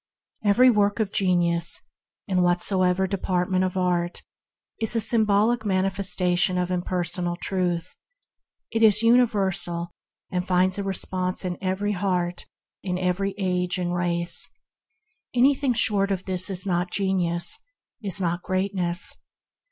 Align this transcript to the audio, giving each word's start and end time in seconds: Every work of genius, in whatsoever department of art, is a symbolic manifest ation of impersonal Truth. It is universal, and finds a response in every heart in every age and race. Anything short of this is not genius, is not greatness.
Every 0.43 0.71
work 0.71 0.99
of 0.99 1.11
genius, 1.11 1.79
in 2.27 2.41
whatsoever 2.41 3.05
department 3.05 3.63
of 3.63 3.77
art, 3.77 4.23
is 4.79 4.95
a 4.95 4.99
symbolic 4.99 5.63
manifest 5.63 6.19
ation 6.23 6.57
of 6.57 6.71
impersonal 6.71 7.35
Truth. 7.35 7.95
It 8.71 8.81
is 8.81 9.03
universal, 9.03 9.91
and 10.31 10.47
finds 10.47 10.79
a 10.79 10.83
response 10.83 11.45
in 11.45 11.55
every 11.61 11.91
heart 11.91 12.47
in 12.81 12.97
every 12.97 13.35
age 13.37 13.77
and 13.77 13.93
race. 13.93 14.49
Anything 15.35 15.73
short 15.75 16.09
of 16.09 16.25
this 16.25 16.49
is 16.49 16.65
not 16.65 16.89
genius, 16.89 17.59
is 18.01 18.19
not 18.19 18.41
greatness. 18.41 19.17